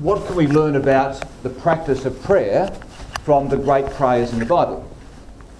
[0.00, 2.70] what can we learn about the practice of prayer
[3.24, 4.88] from the great prayers in the Bible?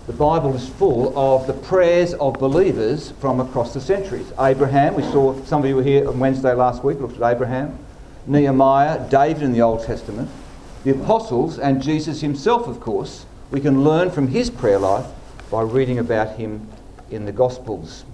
[0.07, 4.33] The Bible is full of the prayers of believers from across the centuries.
[4.39, 7.77] Abraham, we saw some of you were here on Wednesday last week, looked at Abraham.
[8.29, 10.31] Nehemiah, David in the Old Testament,
[10.85, 13.27] the apostles, and Jesus himself, of course.
[13.51, 15.07] We can learn from his prayer life
[15.51, 16.69] by reading about him
[17.11, 18.05] in the Gospels.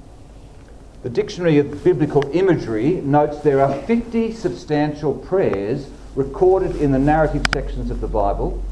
[1.02, 7.46] The Dictionary of Biblical Imagery notes there are 50 substantial prayers recorded in the narrative
[7.52, 8.62] sections of the Bible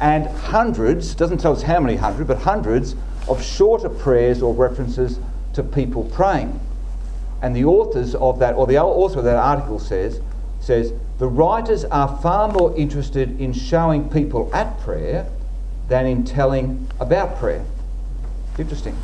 [0.00, 2.94] and hundreds, doesn't tell us how many hundred, but hundreds
[3.28, 5.18] of shorter prayers or references
[5.54, 6.60] to people praying.
[7.42, 10.20] And the authors of that, or the author of that article says,
[10.60, 15.26] says, the writers are far more interested in showing people at prayer
[15.88, 17.64] than in telling about prayer.
[18.58, 18.96] Interesting.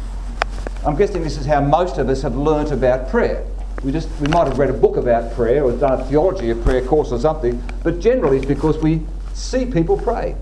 [0.84, 3.46] I'm guessing this is how most of us have learnt about prayer.
[3.84, 6.62] We just we might have read a book about prayer or done a theology of
[6.62, 9.02] prayer course or something, but generally it's because we
[9.34, 10.36] see people pray.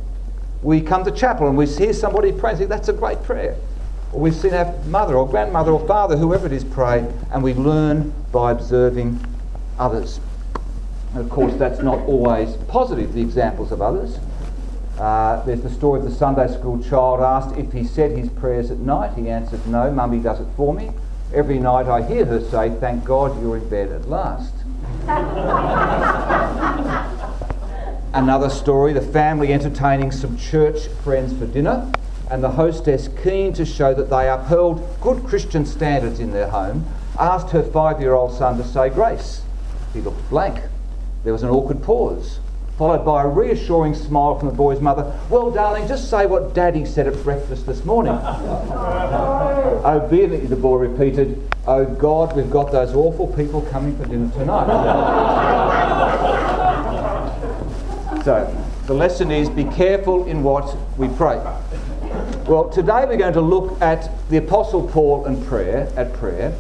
[0.63, 3.57] We come to chapel and we hear somebody pray and think that's a great prayer.
[4.13, 7.55] Or we've seen our mother or grandmother or father, whoever it is, pray, and we
[7.55, 9.25] learn by observing
[9.79, 10.21] others.
[11.15, 14.19] And of course, that's not always positive, the examples of others.
[14.99, 18.71] Uh, there's the story of the Sunday school child asked if he said his prayers
[18.71, 19.17] at night.
[19.17, 20.91] He answered, No, Mummy does it for me.
[21.33, 24.53] Every night I hear her say, Thank God you're in bed at last.
[28.13, 31.91] Another story the family entertaining some church friends for dinner,
[32.29, 36.85] and the hostess, keen to show that they upheld good Christian standards in their home,
[37.19, 39.43] asked her five year old son to say grace.
[39.93, 40.65] He looked blank.
[41.23, 42.41] There was an awkward pause
[42.81, 45.13] followed by a reassuring smile from the boy's mother.
[45.29, 48.15] Well, darling, just say what Daddy said at breakfast this morning.
[49.83, 54.31] Oh, Obediently, the boy repeated, Oh God, we've got those awful people coming for dinner
[54.33, 54.67] tonight.
[58.25, 61.37] so, the lesson is be careful in what we pray.
[62.47, 66.53] Well, today we're going to look at the Apostle Paul and prayer, at prayer.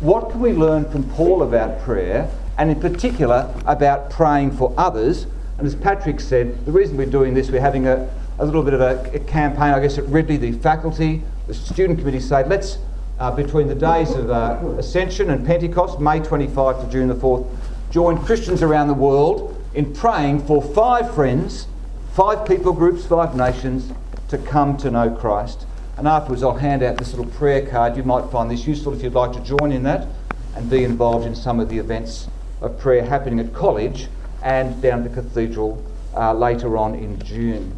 [0.00, 5.26] What can we learn from Paul about prayer, and in particular about praying for others?
[5.58, 8.08] And as Patrick said, the reason we're doing this, we're having a,
[8.38, 11.98] a little bit of a, a campaign, I guess, at Ridley, the faculty, the student
[11.98, 12.78] committee say, let's,
[13.18, 17.50] uh, between the days of uh, Ascension and Pentecost, May 25 to June the 4th,
[17.90, 21.66] join Christians around the world in praying for five friends,
[22.14, 23.92] five people groups, five nations
[24.28, 25.66] to come to know Christ.
[25.96, 27.96] And afterwards, I'll hand out this little prayer card.
[27.96, 30.06] You might find this useful if you'd like to join in that
[30.54, 32.28] and be involved in some of the events
[32.60, 34.06] of prayer happening at college
[34.42, 35.84] and down the cathedral
[36.14, 37.76] uh, later on in June.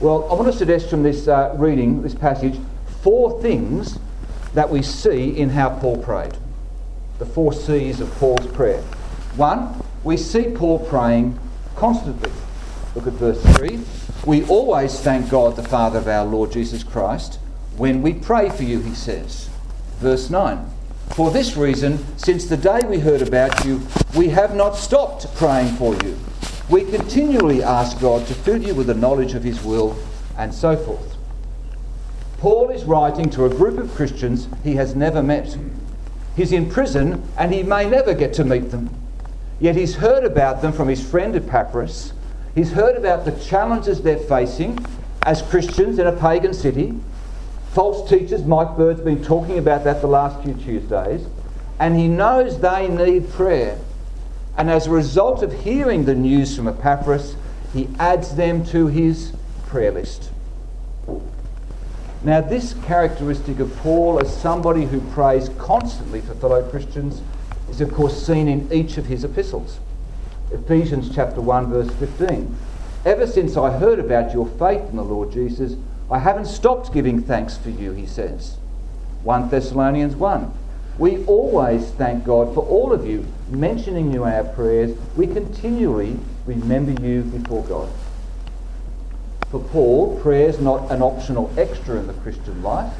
[0.00, 2.58] Well, I want to suggest from this uh, reading, this passage,
[3.02, 3.98] four things
[4.54, 6.36] that we see in how Paul prayed.
[7.18, 8.82] The four C's of Paul's prayer.
[9.36, 11.38] One, we see Paul praying
[11.76, 12.30] constantly.
[12.94, 13.80] Look at verse 3.
[14.26, 17.38] We always thank God, the Father of our Lord Jesus Christ,
[17.76, 19.48] when we pray for you, he says.
[19.98, 20.70] Verse 9.
[21.10, 23.80] For this reason, since the day we heard about you,
[24.16, 26.18] we have not stopped praying for you.
[26.68, 29.96] We continually ask God to fill you with the knowledge of His will,
[30.36, 31.16] and so forth.
[32.38, 35.56] Paul is writing to a group of Christians he has never met.
[36.36, 38.90] He's in prison and he may never get to meet them.
[39.60, 42.12] Yet he's heard about them from his friend Epaphras.
[42.54, 44.84] He's heard about the challenges they're facing
[45.22, 47.00] as Christians in a pagan city
[47.74, 48.44] false teachers.
[48.44, 51.26] Mike Bird's been talking about that the last few Tuesdays.
[51.78, 53.78] And he knows they need prayer.
[54.56, 57.34] And as a result of hearing the news from Epaphras,
[57.72, 59.32] he adds them to his
[59.66, 60.30] prayer list.
[62.22, 67.20] Now, this characteristic of Paul as somebody who prays constantly for fellow Christians
[67.68, 69.80] is, of course, seen in each of his epistles.
[70.52, 72.56] Ephesians chapter 1, verse 15.
[73.04, 75.76] Ever since I heard about your faith in the Lord Jesus,
[76.10, 78.58] I haven't stopped giving thanks for you, he says.
[79.22, 80.52] 1 Thessalonians 1.
[80.98, 84.96] We always thank God for all of you, mentioning you in our prayers.
[85.16, 87.88] We continually remember you before God.
[89.50, 92.92] For Paul, prayer is not an optional extra in the Christian life,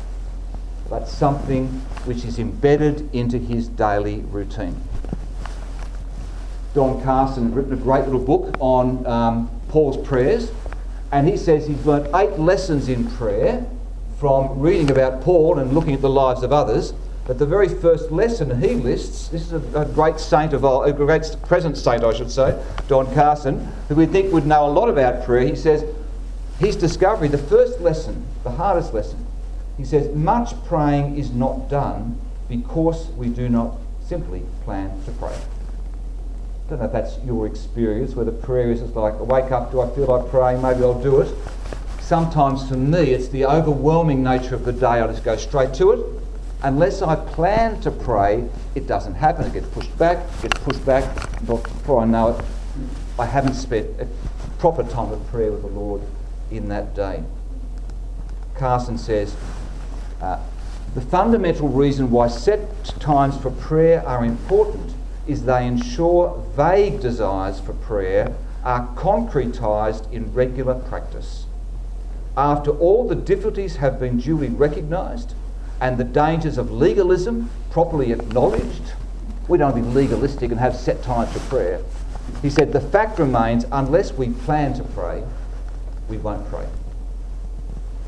[0.89, 1.67] but something
[2.05, 4.81] which is embedded into his daily routine.
[6.75, 10.51] Don Carson has written a great little book on um, Paul's prayers,
[11.15, 13.65] and he says he's learnt eight lessons in prayer
[14.19, 16.93] from reading about Paul and looking at the lives of others.
[17.25, 20.83] But the very first lesson he lists, this is a, a great saint of all,
[20.83, 24.73] a great present saint, I should say, Don Carson, who we think would know a
[24.73, 25.47] lot about prayer.
[25.47, 25.85] He says
[26.59, 29.25] his discovery, the first lesson, the hardest lesson,
[29.77, 35.37] he says, much praying is not done because we do not simply plan to pray.
[36.67, 39.71] I don't know if that's your experience, whether prayer is just like, I wake up,
[39.71, 40.63] do I feel like praying?
[40.63, 41.35] Maybe I'll do it.
[42.01, 44.87] Sometimes for me, it's the overwhelming nature of the day.
[44.87, 46.23] I just go straight to it.
[46.63, 49.45] Unless I plan to pray, it doesn't happen.
[49.45, 51.05] It gets pushed back, gets pushed back.
[51.45, 52.45] Before I know it,
[53.19, 54.09] I haven't spent a
[54.59, 56.01] proper time of prayer with the Lord
[56.51, 57.23] in that day.
[58.55, 59.37] Carson says,
[60.23, 60.41] uh,
[60.95, 64.94] the fundamental reason why set times for prayer are important
[65.27, 71.47] is they ensure vague desires for prayer are concretised in regular practice.
[72.37, 75.35] After all the difficulties have been duly recognised
[75.81, 78.93] and the dangers of legalism properly acknowledged,
[79.49, 81.81] we don't be legalistic and have set times for prayer.
[82.43, 85.23] He said, The fact remains, unless we plan to pray,
[86.09, 86.67] we won't pray.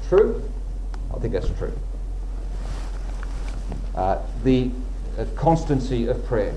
[0.08, 0.42] True?
[1.14, 1.72] I think that's true.
[3.94, 4.70] Uh, the
[5.18, 6.54] uh, constancy of prayer.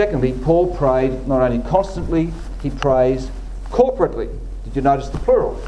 [0.00, 2.32] Secondly, Paul prayed not only constantly,
[2.62, 3.30] he prays
[3.68, 4.34] corporately.
[4.64, 5.62] Did you notice the plural?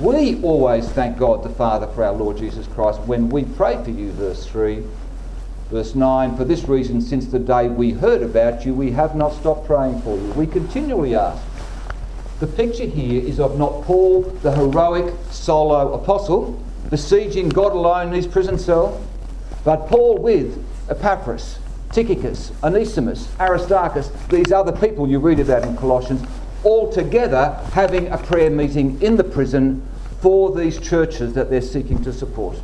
[0.00, 3.90] We always thank God the Father for our Lord Jesus Christ when we pray for
[3.90, 4.82] you, verse 3.
[5.70, 9.34] Verse 9, for this reason, since the day we heard about you, we have not
[9.34, 10.32] stopped praying for you.
[10.32, 11.44] We continually ask.
[12.40, 16.58] The picture here is of not Paul, the heroic solo apostle,
[16.88, 18.98] besieging God alone in his prison cell,
[19.66, 21.58] but Paul with Epaphras,
[21.92, 26.22] Tychicus, Onesimus, Aristarchus, these other people you read about in Colossians,
[26.64, 29.86] all together having a prayer meeting in the prison
[30.20, 32.60] for these churches that they're seeking to support.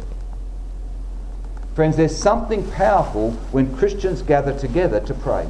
[1.74, 5.44] Friends, there's something powerful when Christians gather together to pray.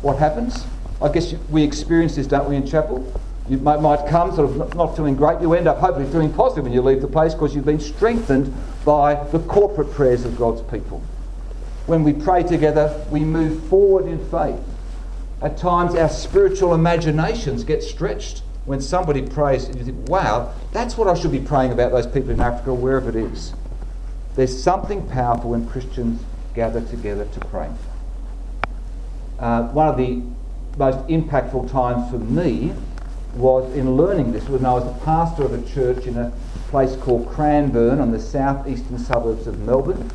[0.00, 0.64] What happens?
[1.02, 3.12] I guess we experience this, don't we, in chapel?
[3.48, 5.40] You might, might come sort of not feeling great.
[5.40, 8.54] You end up hopefully feeling positive when you leave the place because you've been strengthened
[8.84, 11.02] by the corporate prayers of God's people.
[11.92, 14.58] When we pray together, we move forward in faith.
[15.42, 20.96] At times, our spiritual imaginations get stretched when somebody prays and you think, wow, that's
[20.96, 23.52] what I should be praying about those people in Africa or wherever it is.
[24.36, 26.22] There's something powerful when Christians
[26.54, 27.70] gather together to pray.
[29.38, 30.22] Uh, one of the
[30.78, 32.72] most impactful times for me
[33.34, 36.32] was in learning this when I was a pastor of a church in a
[36.68, 40.10] place called Cranbourne on the southeastern suburbs of Melbourne.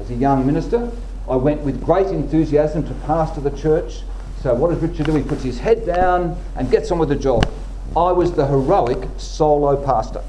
[0.00, 0.90] As a young minister,
[1.30, 4.00] I went with great enthusiasm to pastor the church.
[4.42, 5.14] So, what does Richard do?
[5.14, 7.48] He puts his head down and gets on with the job.
[7.96, 10.24] I was the heroic solo pastor.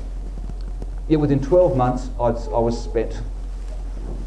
[1.07, 3.19] Yet within 12 months, I'd, I was spent.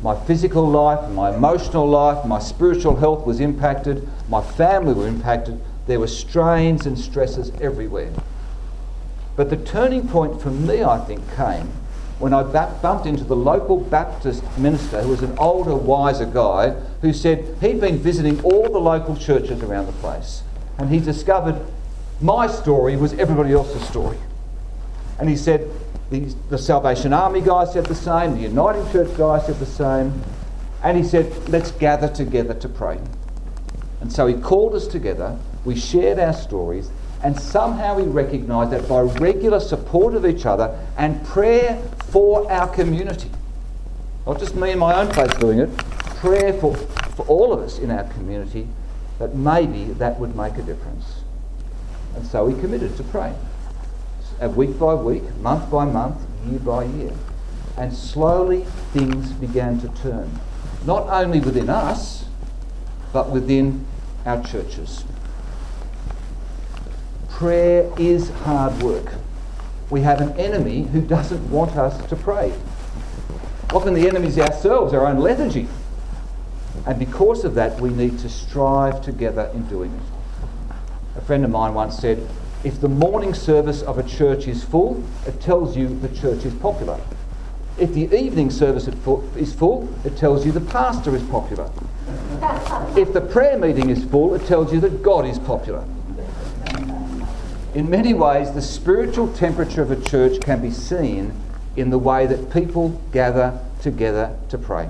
[0.02, 5.60] My physical life, my emotional life, my spiritual health was impacted, my family were impacted,
[5.86, 8.12] there were strains and stresses everywhere.
[9.36, 11.70] But the turning point for me, I think, came
[12.18, 16.70] when I bumped into the local Baptist minister, who was an older, wiser guy,
[17.00, 20.42] who said he'd been visiting all the local churches around the place.
[20.78, 21.60] And he discovered
[22.20, 24.18] my story was everybody else's story.
[25.18, 25.68] And he said,
[26.10, 26.20] the,
[26.50, 30.22] the Salvation Army guy said the same, the Uniting Church guy said the same.
[30.82, 33.00] And he said, let's gather together to pray.
[34.00, 36.90] And so he called us together we shared our stories,
[37.22, 41.82] and somehow we recognised that by regular support of each other and prayer
[42.14, 43.28] for our community,
[44.24, 45.76] not just me in my own place doing it,
[46.20, 46.76] prayer for,
[47.16, 48.68] for all of us in our community,
[49.18, 51.22] that maybe that would make a difference.
[52.14, 53.34] And so we committed to pray.
[54.40, 56.16] Uh, week by week, month by month,
[56.46, 57.12] year by year.
[57.76, 60.38] And slowly things began to turn.
[60.86, 62.26] Not only within us,
[63.12, 63.84] but within
[64.24, 65.02] our churches
[67.34, 69.12] prayer is hard work.
[69.90, 72.52] We have an enemy who doesn't want us to pray.
[73.72, 75.68] Often the enemy is ourselves, our own lethargy.
[76.86, 80.76] And because of that, we need to strive together in doing it.
[81.16, 82.26] A friend of mine once said,
[82.64, 86.54] if the morning service of a church is full, it tells you the church is
[86.54, 86.98] popular.
[87.78, 91.70] If the evening service is full, it tells you the pastor is popular.
[92.96, 95.84] if the prayer meeting is full, it tells you that God is popular.
[97.74, 101.32] In many ways, the spiritual temperature of a church can be seen
[101.76, 104.88] in the way that people gather together to pray.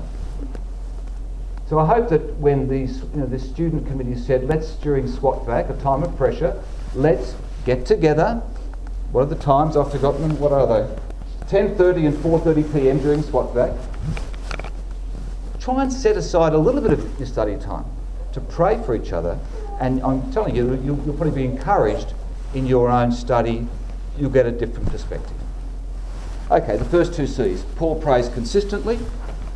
[1.66, 5.82] So I hope that when you know, the student committee said, let's during SWOTVAC, a
[5.82, 6.62] time of pressure,
[6.94, 8.42] let's get together.
[9.12, 9.78] What are the times?
[9.78, 10.38] I've forgotten them.
[10.38, 10.94] What are they?
[11.46, 12.98] 10.30 and 4.30 p.m.
[12.98, 13.78] during SWOTVAC.
[15.58, 17.86] Try and set aside a little bit of your study time
[18.32, 19.38] to pray for each other.
[19.80, 22.12] And I'm telling you, you'll, you'll probably be encouraged
[22.54, 23.66] in your own study,
[24.18, 25.36] you'll get a different perspective.
[26.50, 27.62] Okay, the first two C's.
[27.76, 28.98] Paul prays consistently,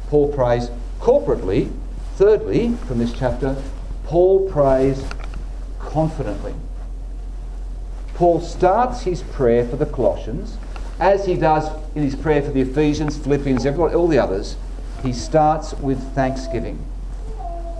[0.08, 1.70] Paul prays corporately.
[2.16, 3.56] Thirdly, from this chapter,
[4.04, 5.04] Paul prays
[5.78, 6.54] confidently.
[8.14, 10.56] Paul starts his prayer for the Colossians,
[10.98, 14.56] as he does in his prayer for the Ephesians, Philippians, everyone, all the others,
[15.04, 16.84] he starts with thanksgiving.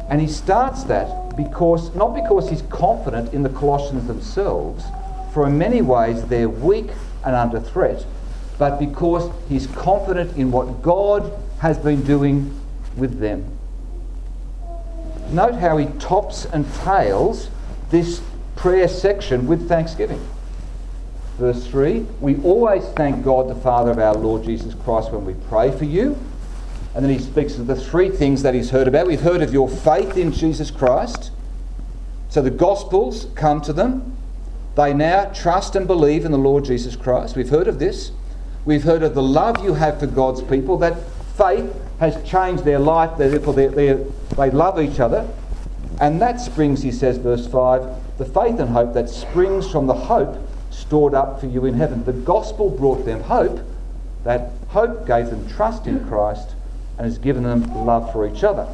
[0.08, 4.84] And he starts that because, not because he's confident in the Colossians themselves,
[5.32, 6.90] for in many ways they're weak
[7.25, 8.04] and under threat,
[8.58, 12.58] but because he's confident in what God has been doing
[12.97, 13.58] with them.
[15.30, 17.50] Note how he tops and tails
[17.90, 18.23] this
[18.56, 20.20] prayer section with thanksgiving.
[21.38, 25.35] Verse 3 We always thank God, the Father of our Lord Jesus Christ, when we
[25.49, 26.18] pray for you.
[26.94, 29.06] And then he speaks of the three things that he's heard about.
[29.06, 31.30] We've heard of your faith in Jesus Christ.
[32.28, 34.17] So the Gospels come to them.
[34.78, 37.35] They now trust and believe in the Lord Jesus Christ.
[37.35, 38.12] We've heard of this.
[38.64, 40.97] We've heard of the love you have for God's people, that
[41.37, 43.94] faith has changed their life, therefore they, they,
[44.37, 45.28] they love each other.
[46.00, 49.94] And that springs, he says, verse 5, the faith and hope that springs from the
[49.94, 50.38] hope
[50.70, 52.04] stored up for you in heaven.
[52.04, 53.58] The gospel brought them hope.
[54.23, 56.50] That hope gave them trust in Christ
[56.99, 58.68] and has given them love for each other.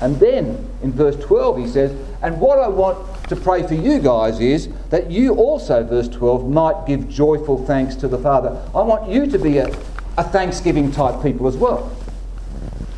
[0.00, 3.98] And then in verse 12 he says, And what I want to pray for you
[3.98, 8.60] guys is that you also, verse 12, might give joyful thanks to the Father.
[8.74, 9.68] I want you to be a,
[10.16, 11.96] a thanksgiving type people as well.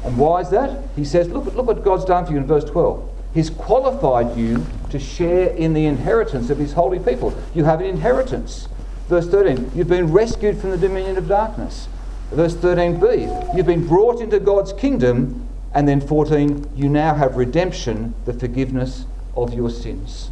[0.05, 0.83] And why is that?
[0.97, 3.09] He says, look, look what God's done for you in verse 12.
[3.35, 7.37] He's qualified you to share in the inheritance of His holy people.
[7.55, 8.69] You have an inheritance.
[9.09, 11.89] Verse 13, you've been rescued from the dominion of darkness.
[12.31, 15.48] Verse 13b, you've been brought into God's kingdom.
[15.75, 19.05] And then 14, you now have redemption, the forgiveness
[19.37, 20.31] of your sins.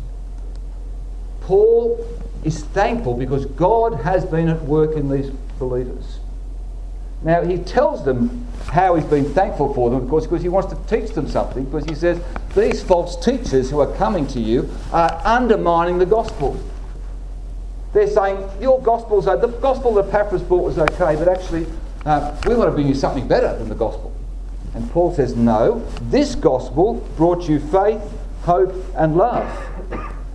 [1.40, 2.05] Paul
[2.45, 6.19] is thankful because God has been at work in these believers.
[7.23, 10.73] Now, he tells them how he's been thankful for them, of course, because he wants
[10.73, 12.21] to teach them something, because he says,
[12.55, 16.61] These false teachers who are coming to you are undermining the gospel.
[17.93, 21.66] They're saying, Your gospel's the gospel that Epaphras brought was okay, but actually,
[22.05, 24.15] uh, we want to bring you something better than the gospel.
[24.76, 28.02] And Paul says, No, this gospel brought you faith,
[28.42, 29.50] hope, and love.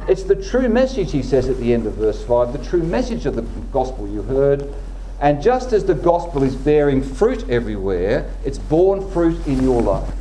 [0.10, 3.26] It's the true message, he says at the end of verse 5, the true message
[3.26, 4.74] of the gospel you heard
[5.22, 10.12] and just as the gospel is bearing fruit everywhere, it's borne fruit in your life.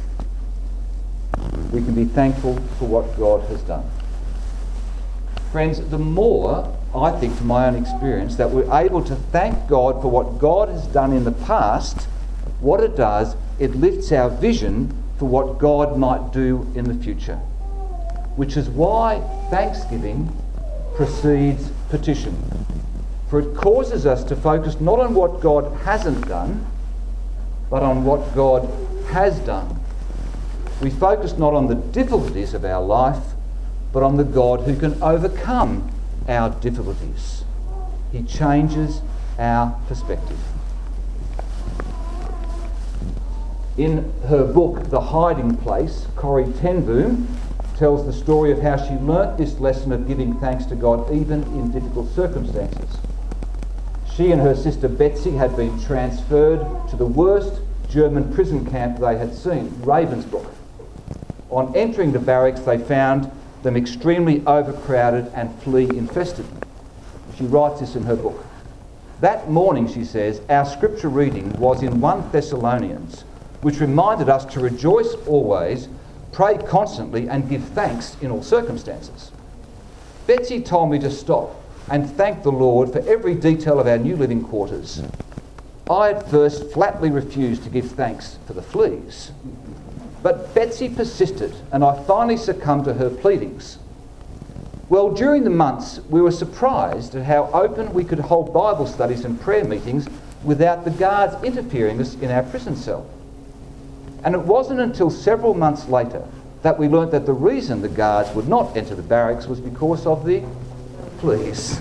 [1.72, 3.90] We can be thankful for what God has done.
[5.52, 10.02] Friends, the more, I think, from my own experience, that we're able to thank God
[10.02, 12.06] for what God has done in the past,
[12.60, 17.36] what it does, it lifts our vision for what God might do in the future.
[18.36, 20.34] Which is why thanksgiving
[20.94, 22.36] precedes petition.
[23.28, 26.66] For it causes us to focus not on what God hasn't done,
[27.70, 28.68] but on what God
[29.10, 29.78] has done.
[30.80, 33.22] We focus not on the difficulties of our life,
[33.92, 35.92] but on the God who can overcome
[36.28, 37.44] our difficulties.
[38.12, 39.00] He changes
[39.38, 40.38] our perspective.
[43.76, 47.28] In her book, The Hiding Place, Corrie ten Boom
[47.76, 51.42] tells the story of how she learnt this lesson of giving thanks to God even
[51.44, 52.98] in difficult circumstances.
[54.14, 56.60] She and her sister Betsy had been transferred
[56.90, 60.46] to the worst German prison camp they had seen, Ravensbrück.
[61.48, 63.30] On entering the barracks, they found
[63.62, 66.46] them extremely overcrowded and flea infested.
[67.36, 68.44] She writes this in her book.
[69.20, 73.24] That morning, she says, our scripture reading was in 1 Thessalonians,
[73.62, 75.88] which reminded us to rejoice always,
[76.32, 79.32] pray constantly, and give thanks in all circumstances.
[80.26, 84.16] Betsy told me to stop and thank the Lord for every detail of our new
[84.16, 85.02] living quarters.
[85.90, 89.32] I at first flatly refused to give thanks for the fleas.
[90.22, 93.78] But Betsy persisted, and I finally succumbed to her pleadings.
[94.88, 99.24] Well, during the months, we were surprised at how open we could hold Bible studies
[99.24, 100.06] and prayer meetings
[100.44, 103.06] without the guards interfering us in our prison cell.
[104.22, 106.26] And it wasn't until several months later
[106.62, 110.06] that we learnt that the reason the guards would not enter the barracks was because
[110.06, 110.44] of the
[111.18, 111.80] please.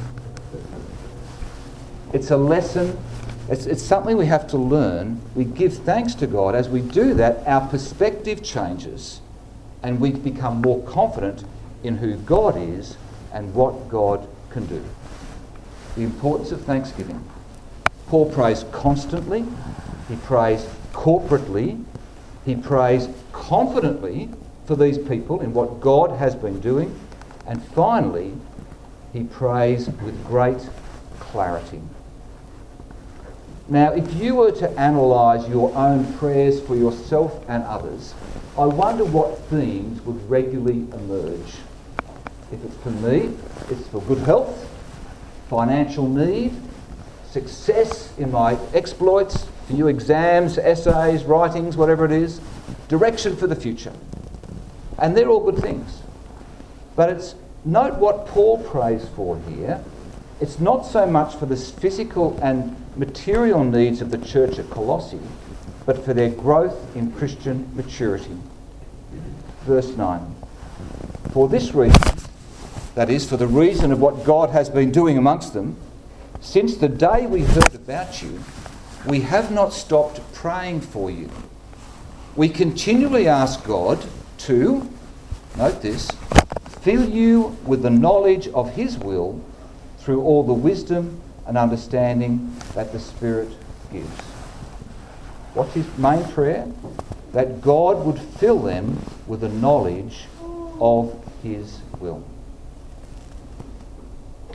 [2.13, 2.97] It's a lesson,
[3.49, 5.21] it's, it's something we have to learn.
[5.35, 6.55] We give thanks to God.
[6.55, 9.21] As we do that, our perspective changes
[9.83, 11.43] and we become more confident
[11.83, 12.97] in who God is
[13.33, 14.83] and what God can do.
[15.95, 17.23] The importance of thanksgiving.
[18.07, 19.45] Paul prays constantly,
[20.07, 21.83] he prays corporately,
[22.45, 24.29] he prays confidently
[24.65, 26.97] for these people in what God has been doing,
[27.47, 28.33] and finally,
[29.13, 30.69] he prays with great
[31.19, 31.81] clarity.
[33.67, 38.15] Now, if you were to analyse your own prayers for yourself and others,
[38.57, 41.53] I wonder what themes would regularly emerge.
[42.51, 43.35] If it's for me,
[43.69, 44.67] it's for good health,
[45.49, 46.53] financial need,
[47.29, 52.41] success in my exploits, for you exams, essays, writings, whatever it is,
[52.87, 53.93] direction for the future.
[54.97, 56.01] And they're all good things.
[56.95, 59.83] But it's note what Paul prays for here.
[60.41, 65.19] It's not so much for the physical and material needs of the church at Colossae,
[65.85, 68.37] but for their growth in Christian maturity.
[69.65, 70.35] Verse 9.
[71.31, 72.01] For this reason,
[72.95, 75.77] that is, for the reason of what God has been doing amongst them,
[76.41, 78.43] since the day we heard about you,
[79.05, 81.29] we have not stopped praying for you.
[82.35, 84.05] We continually ask God
[84.39, 84.89] to,
[85.57, 86.09] note this,
[86.81, 89.41] fill you with the knowledge of His will
[89.99, 93.49] through all the wisdom and understanding that the Spirit
[93.91, 94.21] gives.
[95.53, 96.67] What's his main prayer?
[97.33, 100.25] That God would fill them with the knowledge
[100.79, 102.23] of His will.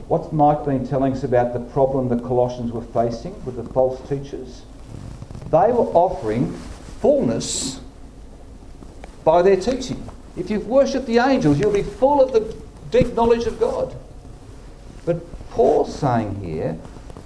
[0.07, 4.07] What's Mike been telling us about the problem the Colossians were facing with the false
[4.07, 4.61] teachers?
[5.49, 6.53] They were offering
[7.01, 7.79] fullness
[9.23, 10.07] by their teaching.
[10.37, 12.55] If you've worshipped the angels, you'll be full of the
[12.91, 13.95] deep knowledge of God.
[15.05, 16.77] But Paul's saying here,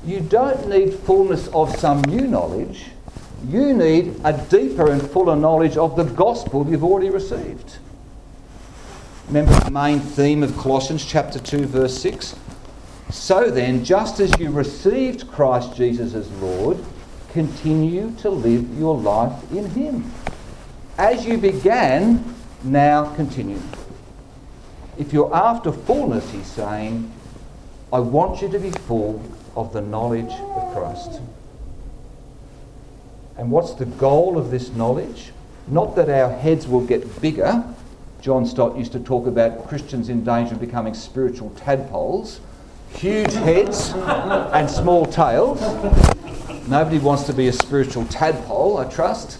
[0.06, 2.86] you don't need fullness of some new knowledge.
[3.48, 7.78] You need a deeper and fuller knowledge of the gospel you've already received.
[9.28, 12.36] Remember the main theme of Colossians chapter 2, verse 6?
[13.12, 16.78] So then, just as you received Christ Jesus as Lord,
[17.32, 20.12] continue to live your life in Him.
[20.98, 23.62] As you began, now continue.
[24.98, 27.12] If you're after fullness, he's saying,
[27.92, 29.24] I want you to be full
[29.56, 31.20] of the knowledge of Christ.
[33.38, 35.32] And what's the goal of this knowledge?
[35.68, 37.64] Not that our heads will get bigger.
[38.22, 42.42] John Stott used to talk about Christians in danger of becoming spiritual tadpoles
[42.96, 45.60] huge heads and small tails.
[46.68, 49.40] Nobody wants to be a spiritual tadpole, I trust.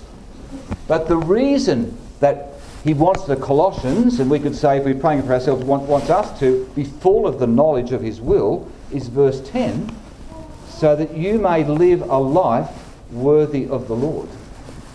[0.88, 5.24] But the reason that he wants the Colossians, and we could say if we're praying
[5.24, 9.48] for ourselves, wants us to be full of the knowledge of his will, is verse
[9.50, 9.96] 10
[10.80, 12.70] so that you may live a life
[13.12, 14.30] worthy of the Lord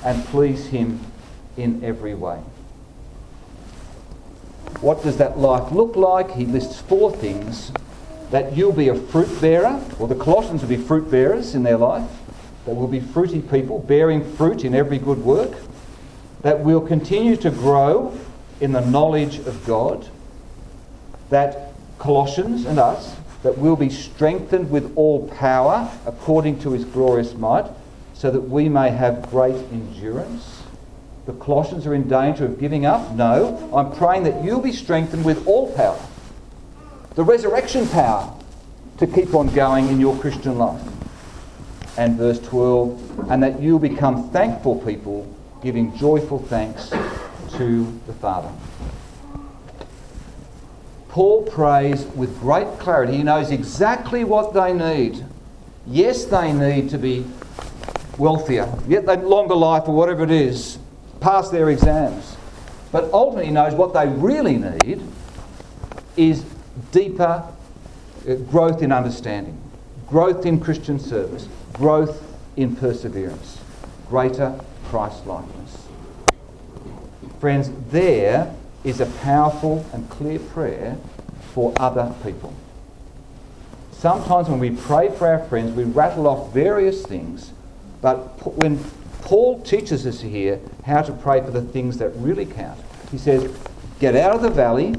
[0.02, 0.98] and please him
[1.58, 2.38] in every way.
[4.80, 6.32] What does that life look like?
[6.32, 7.70] He lists four things
[8.30, 11.76] that you'll be a fruit bearer, or the Colossians will be fruit bearers in their
[11.76, 12.10] life,
[12.66, 15.52] that will be fruity people, bearing fruit in every good work,
[16.42, 18.18] that we'll continue to grow
[18.60, 20.08] in the knowledge of God,
[21.30, 27.34] that Colossians and us, that we'll be strengthened with all power according to his glorious
[27.34, 27.66] might,
[28.14, 30.62] so that we may have great endurance.
[31.26, 33.12] The Colossians are in danger of giving up?
[33.12, 33.70] No.
[33.74, 35.98] I'm praying that you'll be strengthened with all power
[37.14, 38.32] the resurrection power
[38.98, 40.82] to keep on going in your Christian life.
[41.96, 46.90] And verse 12, and that you'll become thankful people, giving joyful thanks
[47.52, 48.50] to the Father.
[51.08, 53.18] Paul prays with great clarity.
[53.18, 55.24] He knows exactly what they need.
[55.86, 57.24] Yes, they need to be
[58.18, 60.78] wealthier, yet they longer life or whatever it is,
[61.20, 62.36] pass their exams.
[62.90, 65.02] But ultimately, knows what they really need
[66.16, 66.44] is
[66.92, 67.44] deeper
[68.28, 69.60] uh, growth in understanding,
[70.08, 72.22] growth in Christian service, growth
[72.56, 73.60] in perseverance,
[74.08, 75.88] greater Christ likeness.
[77.40, 80.96] Friends, there is a powerful and clear prayer
[81.52, 82.54] for other people.
[83.92, 87.52] Sometimes when we pray for our friends, we rattle off various things,
[88.02, 88.18] but
[88.58, 88.78] when
[89.22, 92.78] Paul teaches us here how to pray for the things that really count,
[93.10, 93.50] he says,
[94.00, 94.96] Get out of the valley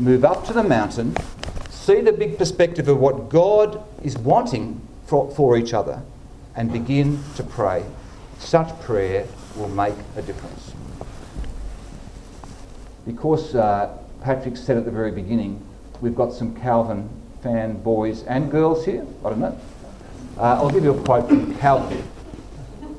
[0.00, 1.14] move up to the mountain,
[1.68, 6.02] see the big perspective of what God is wanting for, for each other,
[6.56, 7.84] and begin to pray.
[8.38, 10.72] Such prayer will make a difference.
[13.06, 15.62] Because uh, Patrick said at the very beginning,
[16.00, 17.08] we've got some Calvin
[17.42, 19.06] fan boys and girls here.
[19.24, 19.60] I don't know.
[20.38, 22.02] Uh, I'll give you a quote from Calvin.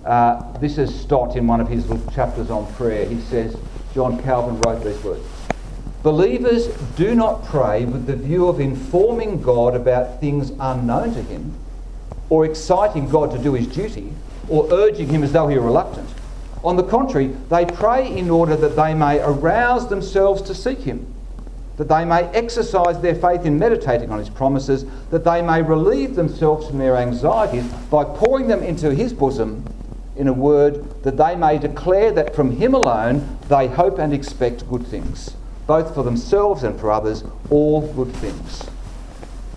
[0.06, 3.06] Uh, this is Stott in one of his little chapters on prayer.
[3.06, 3.56] He says,
[3.94, 5.26] John Calvin wrote these words
[6.04, 11.54] Believers do not pray with the view of informing God about things unknown to Him,
[12.28, 14.12] or exciting God to do His duty,
[14.50, 16.10] or urging Him as though He were reluctant.
[16.64, 21.06] On the contrary, they pray in order that they may arouse themselves to seek Him,
[21.78, 26.16] that they may exercise their faith in meditating on His promises, that they may relieve
[26.16, 29.64] themselves from their anxieties by pouring them into His bosom,
[30.16, 34.68] in a word, that they may declare that from Him alone they hope and expect
[34.68, 35.36] good things
[35.71, 38.69] both for themselves and for others, all good things.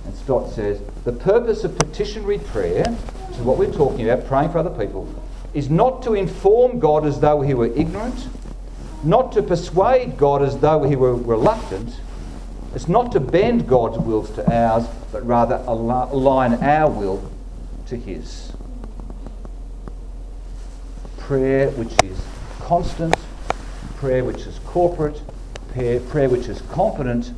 [0.05, 4.50] And Stott says the purpose of petitionary prayer, which is what we're talking about, praying
[4.53, 5.12] for other people,
[5.55, 8.29] is not to inform God as though he were ignorant,
[9.03, 11.98] not to persuade God as though he were reluctant.
[12.77, 17.29] It's not to bend God's wills to ours, but rather align our will
[17.88, 18.53] to his.
[21.18, 22.22] Prayer which is
[22.61, 23.16] constant,
[23.96, 25.20] prayer which is corporate,
[25.75, 27.33] prayer, prayer which is confident,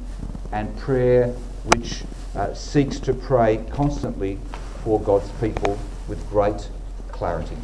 [0.53, 1.29] and prayer
[1.65, 4.39] which uh, seeks to pray constantly
[4.85, 6.69] for God's people with great
[7.09, 7.57] clarity.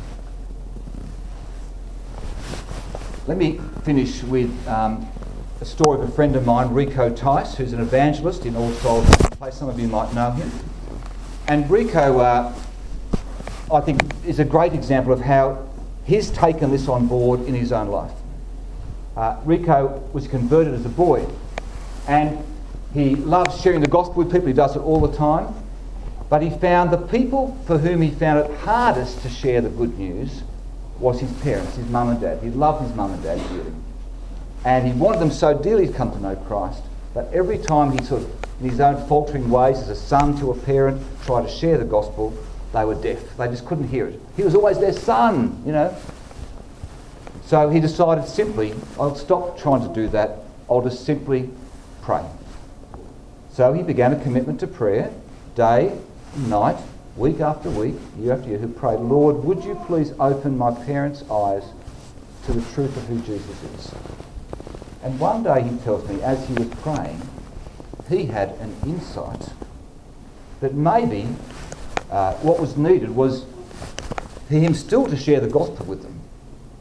[3.26, 5.06] Let me finish with um,
[5.60, 9.06] a story of a friend of mine, Rico Tice, who's an evangelist in All Souls
[9.38, 9.54] Place.
[9.54, 10.50] Some of you might know him.
[11.48, 12.52] And Rico, uh,
[13.70, 15.68] I think, is a great example of how
[16.04, 18.12] he's taken this on board in his own life.
[19.16, 21.26] Uh, Rico was converted as a boy,
[22.08, 22.42] and
[22.94, 24.46] he loves sharing the gospel with people.
[24.48, 25.54] He does it all the time.
[26.32, 29.98] But he found the people for whom he found it hardest to share the good
[29.98, 30.42] news
[30.98, 32.42] was his parents, his mum and dad.
[32.42, 33.72] He loved his mum and dad dearly.
[34.64, 38.02] And he wanted them so dearly to come to know Christ that every time he
[38.02, 41.50] sort of, in his own faltering ways, as a son to a parent, tried to
[41.50, 42.32] share the gospel,
[42.72, 43.36] they were deaf.
[43.36, 44.18] They just couldn't hear it.
[44.34, 45.94] He was always their son, you know.
[47.52, 50.38] So he decided simply, I'll stop trying to do that.
[50.70, 51.50] I'll just simply
[52.00, 52.24] pray.
[53.52, 55.12] So he began a commitment to prayer,
[55.54, 55.94] day,
[56.34, 56.78] night,
[57.14, 61.24] week after week, year after year, who prayed, Lord, would you please open my parents'
[61.30, 61.62] eyes
[62.46, 63.94] to the truth of who Jesus is?
[65.02, 67.20] And one day he tells me, as he was praying,
[68.08, 69.50] he had an insight
[70.60, 71.28] that maybe
[72.10, 73.44] uh, what was needed was
[74.48, 76.11] for him still to share the gospel with them,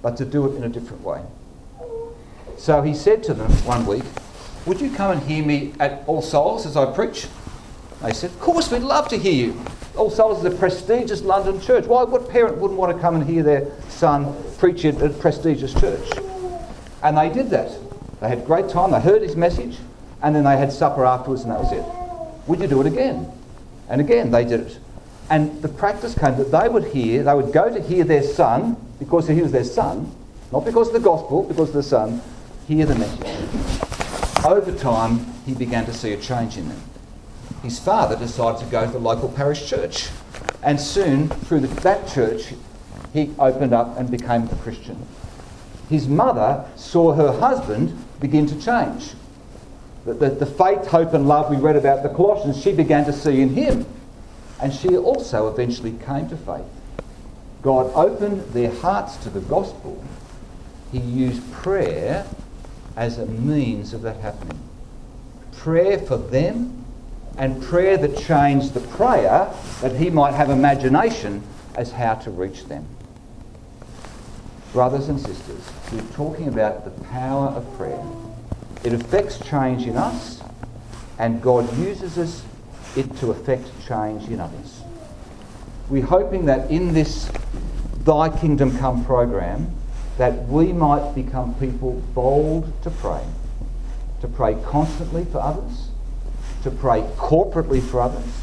[0.01, 1.21] but to do it in a different way.
[2.57, 4.03] So he said to them one week,
[4.65, 7.27] Would you come and hear me at All Souls as I preach?
[8.01, 9.61] They said, Of course, we'd love to hear you.
[9.95, 11.85] All Souls is a prestigious London church.
[11.85, 15.73] Why, what parent wouldn't want to come and hear their son preach at a prestigious
[15.73, 16.07] church?
[17.03, 17.71] And they did that.
[18.19, 19.77] They had a great time, they heard his message,
[20.21, 21.83] and then they had supper afterwards, and that was it.
[22.47, 23.31] Would you do it again?
[23.89, 24.79] And again, they did it.
[25.31, 28.77] And the practice came that they would hear, they would go to hear their son,
[28.99, 30.11] because he was their son,
[30.51, 32.21] not because of the gospel, because of the son,
[32.67, 34.45] hear the message.
[34.45, 36.81] Over time, he began to see a change in them
[37.63, 40.09] his father decided to go to the local parish church.
[40.63, 42.53] And soon, through the, that church,
[43.13, 44.97] he opened up and became a Christian.
[45.89, 49.13] His mother saw her husband begin to change.
[50.05, 53.13] The, the, the faith, hope, and love we read about the Colossians, she began to
[53.13, 53.85] see in him.
[54.61, 56.65] And she also eventually came to faith.
[57.61, 60.03] God opened their hearts to the gospel.
[60.91, 62.27] He used prayer
[62.95, 64.59] as a means of that happening.
[65.51, 66.85] Prayer for them
[67.37, 71.43] and prayer that changed the prayer that he might have imagination
[71.75, 72.85] as how to reach them.
[74.73, 78.03] Brothers and sisters, we're talking about the power of prayer.
[78.83, 80.41] It affects change in us,
[81.19, 82.43] and God uses us
[82.95, 84.81] it to affect change in others.
[85.89, 87.29] We're hoping that in this
[88.03, 89.75] Thy Kingdom Come program,
[90.17, 93.23] that we might become people bold to pray,
[94.21, 95.89] to pray constantly for others,
[96.63, 98.41] to pray corporately for others,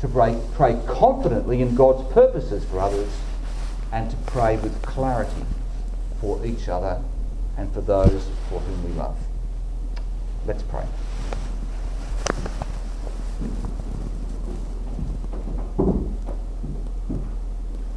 [0.00, 3.10] to pray, pray confidently in God's purposes for others,
[3.92, 5.44] and to pray with clarity
[6.20, 7.02] for each other
[7.56, 9.16] and for those for whom we love.
[10.46, 10.86] Let's pray.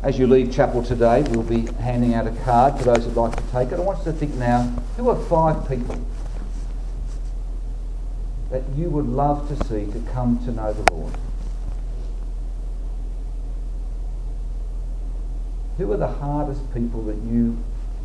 [0.04, 3.38] As you leave chapel today, we'll be handing out a card for those who'd like
[3.38, 3.76] to take it.
[3.76, 4.64] I want you to think now
[4.98, 5.98] who are five people
[8.52, 11.14] that you would love to see to come to know the Lord?
[15.78, 17.58] Who are the hardest people that you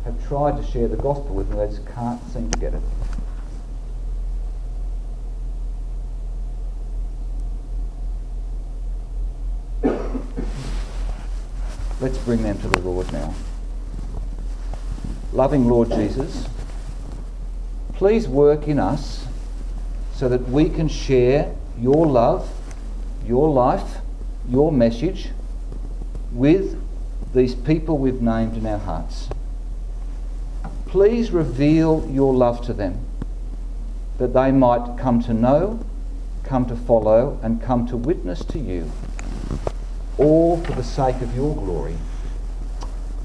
[0.05, 2.81] have tried to share the gospel with and they just can't seem to get it?
[12.01, 13.33] Let's bring them to the Lord now.
[15.33, 16.47] Loving Lord Jesus,
[17.93, 19.27] please work in us
[20.13, 22.49] so that we can share your love,
[23.25, 23.97] your life,
[24.47, 25.29] your message
[26.31, 26.81] with
[27.33, 29.27] these people we've named in our hearts.
[30.85, 33.05] Please reveal your love to them
[34.19, 35.85] that they might come to know,
[36.43, 38.89] come to follow, and come to witness to you,
[40.19, 41.95] all for the sake of your glory.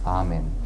[0.07, 0.64] Amen.